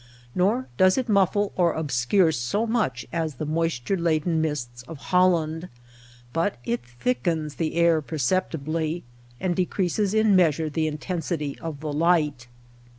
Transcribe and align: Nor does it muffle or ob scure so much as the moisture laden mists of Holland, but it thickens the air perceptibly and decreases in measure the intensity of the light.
Nor 0.33 0.65
does 0.77 0.97
it 0.97 1.07
muffle 1.07 1.51
or 1.55 1.77
ob 1.77 1.89
scure 1.89 2.33
so 2.33 2.65
much 2.65 3.05
as 3.13 3.35
the 3.35 3.45
moisture 3.45 3.97
laden 3.99 4.41
mists 4.41 4.81
of 4.87 4.97
Holland, 4.97 5.69
but 6.33 6.57
it 6.65 6.83
thickens 6.83 7.53
the 7.57 7.75
air 7.75 8.01
perceptibly 8.01 9.03
and 9.39 9.55
decreases 9.55 10.15
in 10.15 10.35
measure 10.35 10.71
the 10.71 10.87
intensity 10.87 11.55
of 11.59 11.81
the 11.81 11.93
light. 11.93 12.47